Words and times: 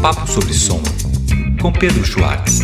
Papo 0.00 0.26
sobre 0.26 0.54
Som, 0.54 0.80
com 1.60 1.70
Pedro 1.70 2.02
Schwartz. 2.02 2.60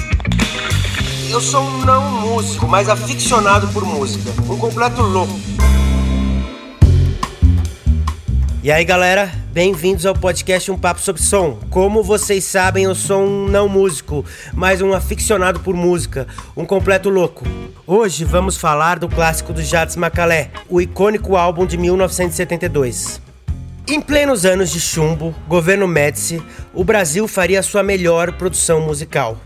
Eu 1.31 1.39
sou 1.39 1.63
um 1.63 1.85
não 1.85 2.11
músico, 2.23 2.67
mas 2.67 2.89
aficionado 2.89 3.69
por 3.75 3.85
música. 3.85 4.31
Um 4.51 4.57
completo 4.57 5.03
louco. 5.03 5.39
E 8.63 8.73
aí 8.73 8.83
galera, 8.87 9.31
bem-vindos 9.53 10.07
ao 10.07 10.15
podcast 10.15 10.71
Um 10.71 10.79
Papo 10.79 10.99
sobre 10.99 11.21
Som. 11.21 11.59
Como 11.69 12.03
vocês 12.03 12.43
sabem, 12.43 12.85
eu 12.85 12.95
sou 12.95 13.23
um 13.23 13.47
não 13.49 13.69
músico, 13.69 14.25
mas 14.55 14.81
um 14.81 14.95
aficionado 14.95 15.61
por 15.61 15.75
música, 15.75 16.27
um 16.57 16.65
completo 16.65 17.11
louco. 17.11 17.45
Hoje 17.87 18.25
vamos 18.25 18.57
falar 18.57 18.99
do 18.99 19.11
clássico 19.11 19.53
do 19.53 19.63
Jades 19.63 19.95
Macalé, 19.95 20.51
o 20.71 20.81
icônico 20.81 21.37
álbum 21.37 21.67
de 21.67 21.77
1972. 21.77 23.26
Em 23.89 24.01
plenos 24.01 24.45
anos 24.45 24.73
de 24.73 24.81
chumbo, 24.81 25.33
governo 25.47 25.87
Médici, 25.87 26.43
o 26.75 26.83
Brasil 26.83 27.29
faria 27.29 27.63
sua 27.63 27.85
melhor 27.85 28.33
produção 28.33 28.81
musical. 28.81 29.39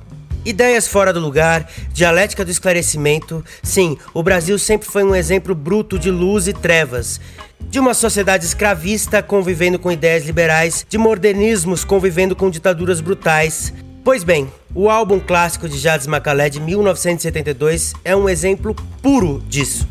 Ideias 0.47 0.89
fora 0.89 1.13
do 1.13 1.21
lugar, 1.21 1.71
dialética 1.93 2.43
do 2.43 2.51
esclarecimento. 2.51 3.45
Sim, 3.63 3.99
o 4.15 4.23
Brasil 4.23 4.59
sempre 4.59 4.89
foi 4.89 5.05
um 5.05 5.15
exemplo 5.15 5.55
bruto 5.55 5.99
de 5.99 6.11
luz 6.11 6.49
e 6.49 6.55
trevas. 6.55 7.21
De 7.61 7.79
uma 7.79 7.93
sociedade 7.93 8.47
escravista 8.47 9.23
convivendo 9.23 9.79
com 9.79 9.93
ideias 9.93 10.25
liberais, 10.25 10.87
de 10.89 10.97
modernismos 10.97 11.85
convivendo 11.85 12.35
com 12.35 12.49
ditaduras 12.49 13.03
brutais. 13.03 13.75
Pois 14.03 14.25
bem, 14.25 14.51
o 14.75 14.89
álbum 14.89 15.21
clássico 15.21 15.69
de 15.69 15.77
Jades 15.77 16.07
Macalé 16.07 16.49
de 16.49 16.61
1972 16.61 17.93
é 18.03 18.17
um 18.17 18.27
exemplo 18.27 18.75
puro 19.03 19.43
disso. 19.47 19.87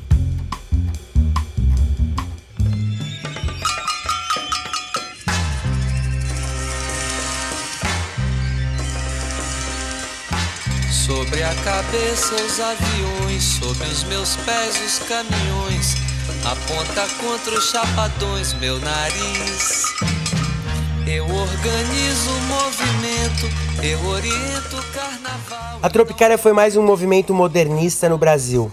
A 11.50 11.55
cabeça 11.64 12.36
os 12.36 12.59
aviões, 12.59 13.44
sobre 13.44 13.88
os 13.88 14.03
meus 14.03 14.36
pés 14.36 14.80
os 14.86 15.00
caminhões, 15.08 15.95
aponta 16.45 17.08
contra 17.19 17.58
os 17.58 17.72
chapadões 17.72 18.53
meu 18.53 18.78
nariz. 18.80 19.86
Eu 21.08 21.23
organizo 21.23 22.30
o 22.30 22.42
movimento, 22.42 23.50
eu 23.81 24.00
oriento 24.09 24.77
o 24.77 24.83
carnaval. 24.94 25.80
A 25.81 25.89
Tropicália 25.89 26.38
foi 26.38 26.53
mais 26.53 26.77
um 26.77 26.83
movimento 26.83 27.33
modernista 27.33 28.08
no 28.08 28.20
Brasil. 28.20 28.72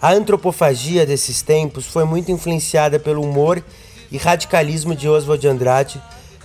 A 0.00 0.12
antropofagia 0.12 1.04
desses 1.04 1.42
tempos 1.42 1.88
foi 1.88 2.04
muito 2.04 2.30
influenciada 2.30 3.00
pelo 3.00 3.20
humor 3.20 3.60
e 4.12 4.16
radicalismo 4.16 4.94
de 4.94 5.08
Oswald 5.08 5.40
de 5.40 5.48
Andrade, 5.48 6.00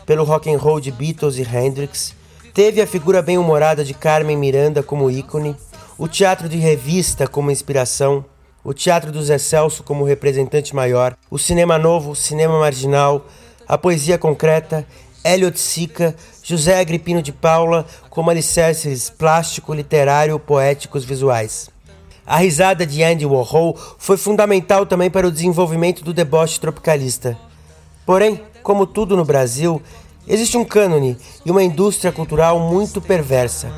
pelo 0.08 0.24
rock 0.24 0.52
and 0.52 0.58
roll 0.58 0.80
de 0.80 0.90
Beatles 0.90 1.38
e 1.38 1.44
Hendrix, 1.44 2.18
Teve 2.58 2.82
a 2.82 2.88
figura 2.88 3.22
bem-humorada 3.22 3.84
de 3.84 3.94
Carmen 3.94 4.36
Miranda 4.36 4.82
como 4.82 5.12
ícone, 5.12 5.56
o 5.98 6.08
teatro 6.08 6.48
de 6.48 6.58
revista 6.58 7.28
como 7.28 7.52
inspiração, 7.52 8.24
o 8.64 8.74
teatro 8.74 9.12
do 9.12 9.24
Zé 9.24 9.38
Celso 9.38 9.84
como 9.84 10.04
representante 10.04 10.76
maior, 10.76 11.18
o 11.30 11.38
cinema 11.38 11.78
novo, 11.78 12.12
o 12.12 12.16
cinema 12.16 12.60
marginal, 12.60 13.26
a 13.68 13.78
poesia 13.78 14.18
concreta, 14.18 14.86
Elliot 15.24 15.60
Sica, 15.60 16.16
José 16.44 16.80
Agripino 16.80 17.22
de 17.22 17.32
Paula 17.32 17.86
como 18.10 18.30
alicerces 18.30 19.10
plástico, 19.10 19.74
literário, 19.74 20.40
poéticos, 20.40 21.04
visuais. 21.04 21.70
A 22.26 22.38
risada 22.38 22.86
de 22.86 23.04
Andy 23.04 23.26
Warhol 23.26 23.78
foi 23.98 24.18
fundamental 24.18 24.86
também 24.86 25.10
para 25.10 25.28
o 25.28 25.32
desenvolvimento 25.32 26.04
do 26.04 26.14
deboche 26.14 26.60
tropicalista. 26.60 27.38
Porém, 28.06 28.42
como 28.62 28.86
tudo 28.86 29.16
no 29.16 29.24
Brasil, 29.24 29.82
Existe 30.30 30.58
um 30.58 30.66
cânone 30.66 31.18
e 31.46 31.52
uma 31.52 31.64
indústria 31.64 32.12
cultural 32.12 32.60
muito 32.60 33.00
perversa. 33.00 33.72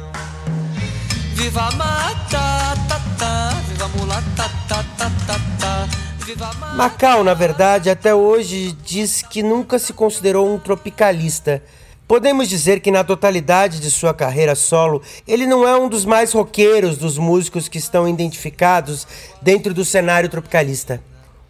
Viva 1.49 1.71
mata, 1.71 2.75
ta, 2.87 3.01
ta, 3.17 3.49
viva 3.67 3.87
mulata, 3.97 4.51
ta, 4.67 4.85
ta, 4.95 5.11
ta, 5.25 5.39
ta, 5.59 5.87
viva 6.23 6.47
a 6.47 6.75
Macau, 6.75 7.23
na 7.23 7.33
verdade, 7.33 7.89
até 7.89 8.13
hoje 8.13 8.71
diz 8.85 9.23
que 9.23 9.41
nunca 9.41 9.79
se 9.79 9.91
considerou 9.91 10.47
um 10.47 10.59
tropicalista. 10.59 11.63
Podemos 12.07 12.47
dizer 12.47 12.81
que 12.81 12.91
na 12.91 13.03
totalidade 13.03 13.79
de 13.79 13.89
sua 13.89 14.13
carreira 14.13 14.53
solo, 14.53 15.01
ele 15.27 15.47
não 15.47 15.67
é 15.67 15.75
um 15.75 15.89
dos 15.89 16.05
mais 16.05 16.33
roqueiros 16.33 16.99
dos 16.99 17.17
músicos 17.17 17.67
que 17.67 17.79
estão 17.79 18.07
identificados 18.07 19.07
dentro 19.41 19.73
do 19.73 19.83
cenário 19.83 20.29
tropicalista. 20.29 21.01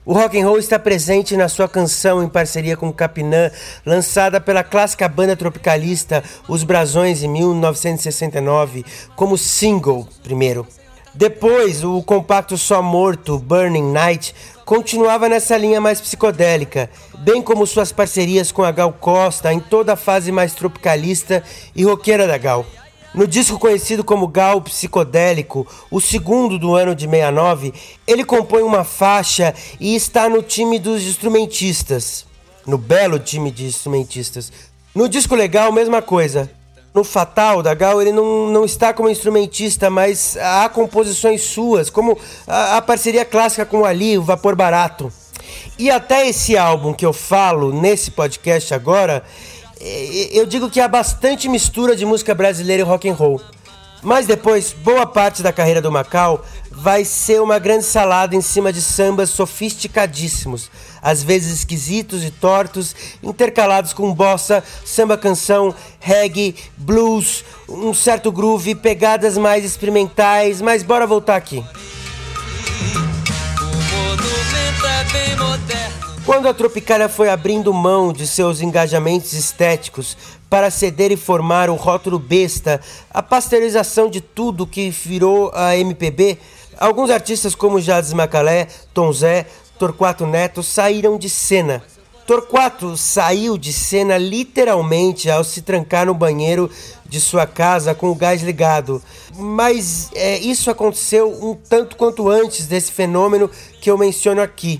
O 0.09 0.13
rock 0.13 0.39
and 0.39 0.47
roll 0.47 0.57
está 0.57 0.79
presente 0.79 1.37
na 1.37 1.47
sua 1.47 1.69
canção 1.69 2.23
em 2.23 2.27
parceria 2.27 2.75
com 2.75 2.91
Capinã, 2.91 3.51
lançada 3.85 4.41
pela 4.41 4.63
clássica 4.63 5.07
banda 5.07 5.35
tropicalista 5.35 6.23
Os 6.47 6.63
Brasões 6.63 7.21
em 7.21 7.27
1969, 7.27 8.83
como 9.15 9.37
single 9.37 10.07
primeiro. 10.23 10.65
Depois, 11.13 11.83
o 11.83 12.01
compacto 12.01 12.57
Só 12.57 12.81
Morto, 12.81 13.37
Burning 13.37 13.91
Night, 13.91 14.33
continuava 14.65 15.29
nessa 15.29 15.55
linha 15.55 15.79
mais 15.79 16.01
psicodélica, 16.01 16.89
bem 17.19 17.39
como 17.39 17.67
suas 17.67 17.91
parcerias 17.91 18.51
com 18.51 18.63
a 18.63 18.71
Gal 18.71 18.91
Costa 18.91 19.53
em 19.53 19.59
toda 19.59 19.93
a 19.93 19.95
fase 19.95 20.31
mais 20.31 20.55
tropicalista 20.55 21.43
e 21.75 21.83
roqueira 21.83 22.25
da 22.25 22.39
Gal. 22.39 22.65
No 23.13 23.25
disco 23.27 23.57
conhecido 23.57 24.03
como 24.03 24.27
Gal 24.27 24.61
Psicodélico, 24.61 25.65
o 25.89 25.99
segundo 25.99 26.59
do 26.59 26.75
ano 26.75 26.93
de 26.93 27.05
69, 27.05 27.73
ele 28.05 28.23
compõe 28.23 28.61
uma 28.61 28.83
faixa 28.83 29.53
e 29.79 29.95
está 29.95 30.29
no 30.29 30.43
time 30.43 30.77
dos 30.77 31.01
instrumentistas. 31.01 32.25
No 32.67 32.77
belo 32.77 33.17
time 33.17 33.49
de 33.49 33.65
instrumentistas. 33.65 34.51
No 34.93 35.09
disco 35.09 35.35
legal, 35.35 35.71
mesma 35.71 36.03
coisa. 36.03 36.51
No 36.93 37.03
Fatal 37.03 37.63
da 37.63 37.73
Gal, 37.73 38.01
ele 38.01 38.11
não, 38.11 38.49
não 38.49 38.65
está 38.65 38.93
como 38.93 39.09
instrumentista, 39.09 39.89
mas 39.89 40.37
há 40.37 40.69
composições 40.69 41.41
suas, 41.41 41.89
como 41.89 42.17
a, 42.47 42.77
a 42.77 42.81
parceria 42.81 43.25
clássica 43.25 43.65
com 43.65 43.81
o 43.81 43.85
Ali, 43.85 44.17
o 44.17 44.23
Vapor 44.23 44.55
Barato. 44.55 45.11
E 45.79 45.89
até 45.89 46.27
esse 46.27 46.57
álbum 46.57 46.93
que 46.93 47.05
eu 47.05 47.13
falo 47.13 47.71
nesse 47.71 48.11
podcast 48.11 48.73
agora, 48.73 49.23
eu 49.79 50.45
digo 50.45 50.69
que 50.69 50.79
há 50.79 50.87
bastante 50.87 51.47
mistura 51.47 51.95
de 51.95 52.05
música 52.05 52.35
brasileira 52.35 52.81
e 52.81 52.85
rock 52.85 53.07
and 53.09 53.13
roll. 53.13 53.41
Mas 54.01 54.25
depois, 54.25 54.71
boa 54.71 55.05
parte 55.05 55.43
da 55.43 55.51
carreira 55.51 55.81
do 55.81 55.91
Macau 55.91 56.45
vai 56.71 57.03
ser 57.03 57.41
uma 57.41 57.59
grande 57.59 57.83
salada 57.83 58.33
em 58.35 58.41
cima 58.41 58.71
de 58.71 58.81
sambas 58.81 59.29
sofisticadíssimos, 59.29 60.71
às 61.01 61.21
vezes 61.21 61.59
esquisitos 61.59 62.23
e 62.23 62.31
tortos, 62.31 62.95
intercalados 63.21 63.91
com 63.91 64.13
bossa, 64.13 64.63
samba 64.85 65.17
canção, 65.17 65.75
reggae, 65.99 66.55
blues, 66.77 67.43
um 67.67 67.93
certo 67.93 68.31
groove, 68.31 68.75
pegadas 68.75 69.37
mais 69.37 69.65
experimentais, 69.65 70.61
mas 70.61 70.81
bora 70.81 71.05
voltar 71.05 71.35
aqui. 71.35 71.61
Quando 76.29 76.47
a 76.47 76.53
Tropicália 76.53 77.09
foi 77.09 77.27
abrindo 77.27 77.73
mão 77.73 78.13
de 78.13 78.27
seus 78.27 78.61
engajamentos 78.61 79.33
estéticos 79.33 80.15
para 80.47 80.69
ceder 80.69 81.11
e 81.11 81.17
formar 81.17 81.71
o 81.71 81.75
rótulo 81.75 82.19
besta, 82.19 82.79
a 83.09 83.23
pasteurização 83.23 84.07
de 84.07 84.21
tudo 84.21 84.67
que 84.67 84.91
virou 84.91 85.51
a 85.55 85.75
MPB, 85.75 86.37
alguns 86.77 87.09
artistas 87.09 87.55
como 87.55 87.81
Jades 87.81 88.13
Macalé, 88.13 88.67
Tom 88.93 89.11
Zé, 89.11 89.47
Torquato 89.79 90.27
Neto 90.27 90.61
saíram 90.61 91.17
de 91.17 91.31
cena. 91.31 91.81
Torquato 92.27 92.95
saiu 92.95 93.57
de 93.57 93.73
cena 93.73 94.15
literalmente 94.15 95.31
ao 95.31 95.43
se 95.43 95.63
trancar 95.63 96.05
no 96.05 96.13
banheiro 96.13 96.69
de 97.07 97.19
sua 97.19 97.47
casa 97.47 97.95
com 97.95 98.11
o 98.11 98.15
gás 98.15 98.43
ligado. 98.43 99.01
Mas 99.35 100.11
é, 100.13 100.37
isso 100.37 100.69
aconteceu 100.69 101.27
um 101.43 101.55
tanto 101.55 101.95
quanto 101.95 102.29
antes 102.29 102.67
desse 102.67 102.91
fenômeno 102.91 103.49
que 103.81 103.89
eu 103.89 103.97
menciono 103.97 104.43
aqui. 104.43 104.79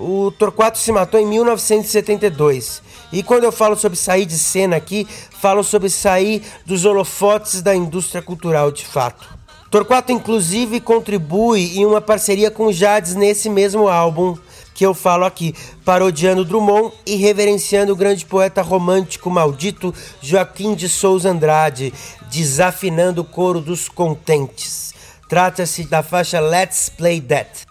O 0.00 0.30
Torquato 0.30 0.78
se 0.78 0.92
matou 0.92 1.18
em 1.18 1.26
1972. 1.26 2.80
E 3.12 3.20
quando 3.20 3.42
eu 3.42 3.50
falo 3.50 3.74
sobre 3.74 3.98
sair 3.98 4.26
de 4.26 4.38
cena 4.38 4.76
aqui, 4.76 5.06
falo 5.40 5.64
sobre 5.64 5.90
sair 5.90 6.42
dos 6.64 6.84
holofotes 6.84 7.60
da 7.62 7.74
indústria 7.74 8.22
cultural 8.22 8.70
de 8.70 8.86
fato. 8.86 9.36
Torquato, 9.70 10.12
inclusive, 10.12 10.80
contribui 10.80 11.78
em 11.78 11.84
uma 11.84 12.00
parceria 12.00 12.50
com 12.50 12.72
Jades 12.72 13.16
nesse 13.16 13.50
mesmo 13.50 13.88
álbum 13.88 14.36
que 14.72 14.86
eu 14.86 14.94
falo 14.94 15.24
aqui, 15.24 15.52
parodiando 15.84 16.44
Drummond 16.44 16.94
e 17.04 17.16
reverenciando 17.16 17.92
o 17.92 17.96
grande 17.96 18.24
poeta 18.24 18.62
romântico 18.62 19.28
maldito 19.28 19.92
Joaquim 20.22 20.76
de 20.76 20.88
Souza 20.88 21.30
Andrade, 21.30 21.92
desafinando 22.30 23.22
o 23.22 23.24
coro 23.24 23.60
dos 23.60 23.88
contentes. 23.88 24.94
Trata-se 25.28 25.82
da 25.84 26.02
faixa 26.04 26.38
Let's 26.38 26.88
Play 26.88 27.20
That. 27.20 27.67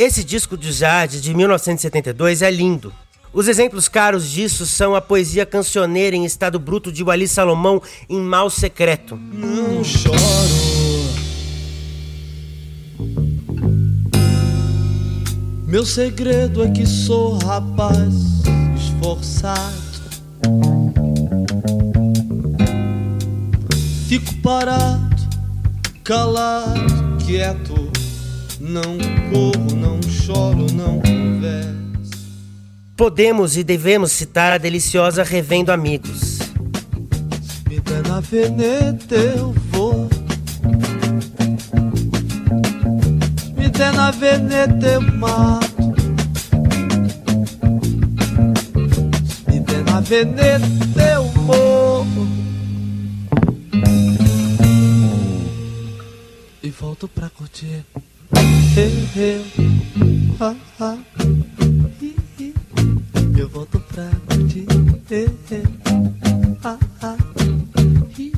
Esse 0.00 0.24
disco 0.24 0.56
de 0.56 0.72
Jade 0.72 1.20
de 1.20 1.34
1972 1.34 2.40
é 2.40 2.50
lindo. 2.50 2.90
Os 3.34 3.46
exemplos 3.46 3.86
caros 3.86 4.30
disso 4.30 4.64
são 4.64 4.94
a 4.94 5.00
poesia 5.02 5.44
cancioneira 5.44 6.16
em 6.16 6.24
estado 6.24 6.58
bruto 6.58 6.90
de 6.90 7.04
Wally 7.04 7.28
Salomão 7.28 7.82
em 8.08 8.18
Mal 8.18 8.48
Secreto. 8.48 9.14
Não 9.16 9.84
choro. 9.84 10.16
Meu 15.66 15.84
segredo 15.84 16.64
é 16.64 16.70
que 16.70 16.86
sou 16.86 17.36
rapaz 17.36 18.14
esforçado. 18.74 19.90
Fico 24.08 24.34
parado, 24.36 25.28
calado, 26.02 27.18
quieto. 27.26 27.90
Não 28.60 28.98
corro, 29.32 29.79
choro, 30.30 30.66
não 30.72 31.00
converso. 31.00 32.10
Podemos 32.96 33.56
e 33.56 33.64
devemos 33.64 34.12
citar 34.12 34.52
a 34.52 34.58
deliciosa 34.58 35.24
Revendo 35.24 35.72
Amigos. 35.72 36.38
Me 37.68 37.80
der 37.80 38.06
na 38.06 38.20
veneta, 38.20 39.14
eu 39.16 39.52
vou. 39.70 40.08
Me 43.56 43.68
der 43.68 43.92
na 43.92 44.10
veneta, 44.10 44.86
eu 44.86 45.00
mato. 45.00 45.94
Me 49.48 49.60
der 49.60 49.84
na 49.84 50.00
veneta, 50.00 51.02
eu 51.14 51.24
morro. 51.42 52.28
E 56.62 56.70
volto 56.70 57.08
pra 57.08 57.30
curtir. 57.30 57.84
Eu, 58.76 59.22
eu, 59.22 59.79
ah, 60.40 60.54
ah, 60.80 60.96
hi, 62.00 62.16
hi. 62.38 62.54
Eu 63.38 63.48
volto 63.48 63.78
pra 63.80 64.10
curtir. 64.26 64.66
Eu, 65.10 65.18
eu, 65.50 66.56
ah, 66.64 66.78
ah, 67.02 67.16
hi. 68.18 68.32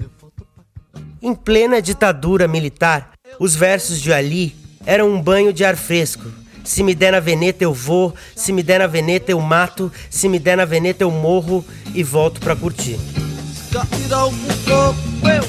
Eu 0.00 0.10
volto 0.20 0.46
pra 0.54 1.02
Em 1.20 1.34
plena 1.34 1.82
ditadura 1.82 2.46
militar, 2.46 3.10
os 3.40 3.56
versos 3.56 4.00
de 4.00 4.12
Ali 4.12 4.54
eram 4.86 5.12
um 5.12 5.20
banho 5.20 5.52
de 5.52 5.64
ar 5.64 5.76
fresco. 5.76 6.30
Se 6.62 6.82
me 6.82 6.94
der 6.94 7.12
na 7.12 7.20
veneta 7.20 7.64
eu 7.64 7.74
vou, 7.74 8.14
se 8.34 8.52
me 8.52 8.62
der 8.62 8.78
na 8.78 8.86
veneta 8.86 9.32
eu 9.32 9.40
mato, 9.40 9.92
se 10.08 10.28
me 10.28 10.38
der 10.38 10.56
na 10.56 10.64
veneta 10.64 11.02
eu 11.02 11.10
morro 11.10 11.64
e 11.92 12.02
volto 12.02 12.40
pra 12.40 12.56
curtir. 12.56 12.98
cair 13.70 14.12
algum 14.12 14.46
pouco, 14.64 15.28
eu 15.28 15.43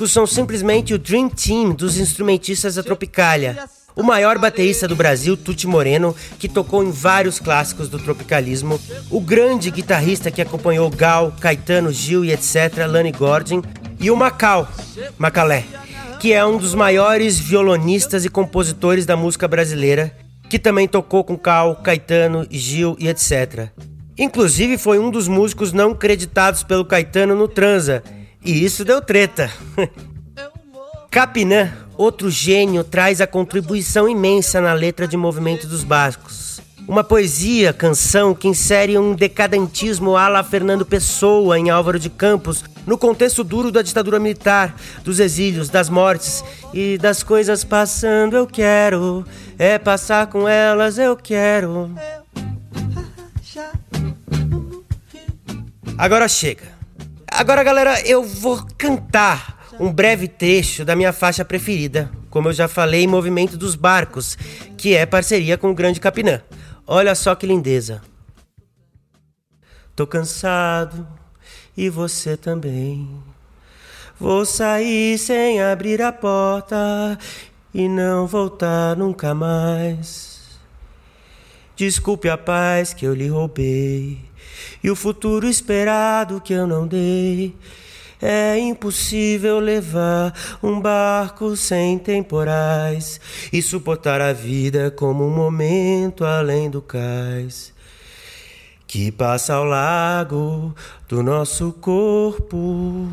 músicos 0.00 0.12
são 0.12 0.26
simplesmente 0.26 0.94
o 0.94 0.98
Dream 0.98 1.28
Team 1.28 1.72
dos 1.72 1.98
instrumentistas 1.98 2.76
da 2.76 2.82
Tropicália. 2.82 3.68
O 3.94 4.02
maior 4.02 4.38
baterista 4.38 4.88
do 4.88 4.96
Brasil, 4.96 5.36
Tuti 5.36 5.66
Moreno, 5.66 6.16
que 6.38 6.48
tocou 6.48 6.82
em 6.82 6.90
vários 6.90 7.38
clássicos 7.38 7.88
do 7.88 7.98
tropicalismo. 7.98 8.80
O 9.10 9.20
grande 9.20 9.70
guitarrista 9.70 10.30
que 10.30 10.40
acompanhou 10.40 10.88
Gal, 10.88 11.34
Caetano, 11.38 11.92
Gil 11.92 12.24
e 12.24 12.32
etc., 12.32 12.86
Lani 12.88 13.12
Gordon. 13.12 13.62
E 13.98 14.10
o 14.10 14.16
Macau, 14.16 14.66
Macalé, 15.18 15.64
que 16.18 16.32
é 16.32 16.42
um 16.46 16.56
dos 16.56 16.74
maiores 16.74 17.38
violonistas 17.38 18.24
e 18.24 18.30
compositores 18.30 19.04
da 19.04 19.16
música 19.16 19.46
brasileira, 19.46 20.16
que 20.48 20.58
também 20.58 20.88
tocou 20.88 21.22
com 21.22 21.36
Cal, 21.36 21.76
Caetano, 21.76 22.46
Gil 22.50 22.96
e 22.98 23.06
etc. 23.06 23.68
Inclusive 24.16 24.78
foi 24.78 24.98
um 24.98 25.10
dos 25.10 25.28
músicos 25.28 25.74
não 25.74 25.94
creditados 25.94 26.62
pelo 26.62 26.86
Caetano 26.86 27.34
no 27.34 27.46
Transa, 27.46 28.02
e 28.44 28.64
isso 28.64 28.84
deu 28.84 29.00
treta. 29.00 29.50
Capinã, 31.10 31.72
outro 31.96 32.30
gênio, 32.30 32.84
traz 32.84 33.20
a 33.20 33.26
contribuição 33.26 34.08
imensa 34.08 34.60
na 34.60 34.72
letra 34.72 35.08
de 35.08 35.16
Movimento 35.16 35.66
dos 35.66 35.82
Bascos. 35.82 36.60
Uma 36.88 37.04
poesia, 37.04 37.72
canção 37.72 38.34
que 38.34 38.48
insere 38.48 38.96
um 38.98 39.14
decadentismo 39.14 40.16
à 40.16 40.28
la 40.28 40.42
Fernando 40.42 40.86
Pessoa 40.86 41.58
em 41.58 41.68
Álvaro 41.68 41.98
de 41.98 42.08
Campos, 42.08 42.64
no 42.86 42.96
contexto 42.96 43.44
duro 43.44 43.70
da 43.70 43.82
ditadura 43.82 44.18
militar, 44.18 44.74
dos 45.04 45.20
exílios, 45.20 45.68
das 45.68 45.88
mortes 45.88 46.42
e 46.72 46.96
das 46.98 47.22
coisas 47.22 47.62
passando. 47.62 48.36
Eu 48.36 48.46
quero, 48.46 49.24
é 49.58 49.78
passar 49.78 50.26
com 50.28 50.48
elas, 50.48 50.98
eu 50.98 51.16
quero. 51.16 51.94
Agora 55.98 56.26
chega. 56.28 56.79
Agora, 57.40 57.64
galera, 57.64 58.06
eu 58.06 58.22
vou 58.22 58.62
cantar 58.76 59.66
um 59.80 59.90
breve 59.90 60.28
trecho 60.28 60.84
da 60.84 60.94
minha 60.94 61.10
faixa 61.10 61.42
preferida, 61.42 62.10
como 62.28 62.48
eu 62.48 62.52
já 62.52 62.68
falei, 62.68 63.06
Movimento 63.06 63.56
dos 63.56 63.74
Barcos, 63.74 64.36
que 64.76 64.94
é 64.94 65.06
parceria 65.06 65.56
com 65.56 65.70
o 65.70 65.74
Grande 65.74 65.98
Capinã. 66.00 66.42
Olha 66.86 67.14
só 67.14 67.34
que 67.34 67.46
lindeza. 67.46 68.02
Tô 69.96 70.06
cansado 70.06 71.08
e 71.74 71.88
você 71.88 72.36
também. 72.36 73.08
Vou 74.18 74.44
sair 74.44 75.16
sem 75.16 75.62
abrir 75.62 76.02
a 76.02 76.12
porta 76.12 77.18
e 77.72 77.88
não 77.88 78.26
voltar 78.26 78.94
nunca 78.98 79.34
mais. 79.34 80.60
Desculpe 81.74 82.28
a 82.28 82.36
paz 82.36 82.92
que 82.92 83.06
eu 83.06 83.14
lhe 83.14 83.28
roubei 83.28 84.29
e 84.82 84.90
o 84.90 84.96
futuro 84.96 85.46
esperado 85.46 86.40
que 86.40 86.52
eu 86.52 86.66
não 86.66 86.86
dei. 86.86 87.54
É 88.22 88.58
impossível 88.58 89.58
levar 89.58 90.34
um 90.62 90.78
barco 90.78 91.56
sem 91.56 91.98
temporais 91.98 93.18
e 93.50 93.62
suportar 93.62 94.20
a 94.20 94.32
vida 94.32 94.90
como 94.90 95.26
um 95.26 95.30
momento 95.30 96.24
além 96.24 96.68
do 96.68 96.82
cais 96.82 97.72
que 98.90 99.12
passa 99.12 99.54
ao 99.54 99.64
largo 99.64 100.74
do 101.08 101.22
nosso 101.22 101.72
corpo. 101.74 103.08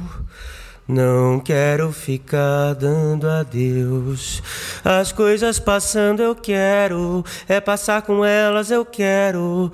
Não 0.88 1.40
quero 1.40 1.92
ficar 1.92 2.74
dando 2.74 3.30
adeus. 3.30 4.42
As 4.84 5.12
coisas 5.12 5.60
passando 5.60 6.24
eu 6.24 6.34
quero, 6.34 7.24
é 7.48 7.62
passar 7.62 8.02
com 8.02 8.26
elas 8.26 8.72
eu 8.72 8.84
quero. 8.84 9.72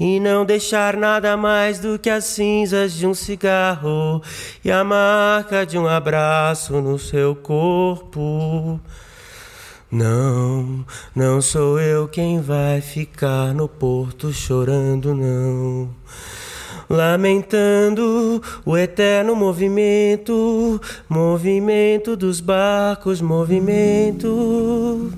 E 0.00 0.18
não 0.18 0.44
deixar 0.44 0.96
nada 0.96 1.36
mais 1.36 1.78
do 1.78 1.98
que 1.98 2.10
as 2.10 2.24
cinzas 2.24 2.92
de 2.94 3.06
um 3.06 3.14
cigarro 3.14 4.22
e 4.64 4.70
a 4.70 4.82
marca 4.82 5.64
de 5.64 5.78
um 5.78 5.86
abraço 5.86 6.80
no 6.80 6.98
seu 6.98 7.36
corpo. 7.36 8.80
Não, 9.92 10.86
não 11.14 11.42
sou 11.42 11.78
eu 11.78 12.08
quem 12.08 12.40
vai 12.40 12.80
ficar 12.80 13.52
no 13.52 13.68
porto 13.68 14.32
chorando, 14.32 15.14
não. 15.14 15.90
Lamentando 16.88 18.42
o 18.64 18.76
eterno 18.76 19.36
movimento, 19.36 20.80
movimento 21.06 22.16
dos 22.16 22.40
barcos, 22.40 23.20
movimento. 23.20 25.12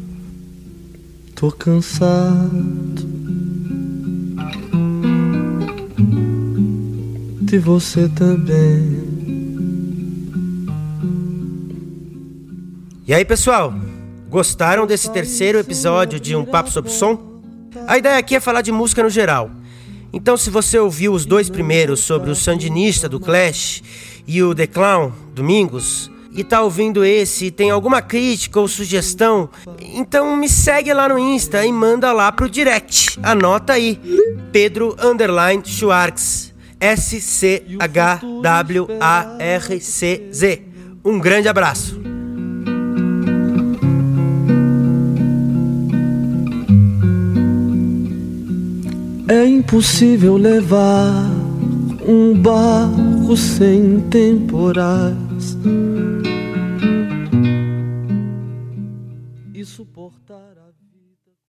Tô 1.37 1.53
cansado 1.53 3.14
de 7.55 7.59
você 7.61 8.09
também. 8.09 9.05
E 13.07 13.15
aí, 13.15 13.25
pessoal? 13.25 13.73
Gostaram 14.29 14.89
desse 14.89 15.09
terceiro 15.13 15.59
episódio 15.59 16.19
de 16.19 16.35
Um 16.35 16.45
Papo 16.45 16.69
sobre 16.69 16.91
Som? 16.91 17.41
A 17.87 17.97
ideia 17.97 18.19
aqui 18.19 18.35
é 18.35 18.41
falar 18.41 18.61
de 18.61 18.73
música 18.73 19.05
no 19.05 19.11
geral. 19.11 19.53
Então, 20.13 20.37
se 20.37 20.51
você 20.51 20.81
ouviu 20.81 21.13
os 21.13 21.25
dois 21.25 21.49
primeiros 21.49 22.01
sobre 22.01 22.29
o 22.29 22.35
Sandinista 22.35 23.09
do 23.09 23.21
Clash 23.21 23.85
e 24.27 24.43
o 24.43 24.53
The 24.53 24.67
Clown, 24.67 25.13
Domingos, 25.33 26.11
e 26.33 26.43
tá 26.43 26.61
ouvindo 26.61 27.05
esse 27.05 27.47
e 27.47 27.51
tem 27.53 27.71
alguma 27.71 28.03
crítica 28.03 28.59
ou 28.59 28.67
sugestão, 28.67 29.49
então 29.81 30.37
me 30.37 30.49
segue 30.49 30.93
lá 30.93 31.09
no 31.09 31.17
Insta 31.17 31.65
e 31.65 31.71
manda 31.71 32.13
lá 32.13 32.33
pro 32.33 32.51
direct. 32.51 33.17
Anota 33.23 33.75
aí, 33.75 34.01
Pedro 34.51 34.97
Underline 35.01 35.63
Schwartz, 35.65 36.54
S-C-H-W-A-R-C-Z. 36.85 37.83
Um 41.03 41.19
grande 41.19 41.49
abraço. 41.49 41.99
É 49.27 49.47
impossível 49.47 50.37
levar 50.37 51.25
um 52.07 52.35
barco 52.35 53.35
sem 53.35 54.01
temporais 54.11 55.57
e 59.55 59.65
suportar 59.65 60.53
a 60.59 60.84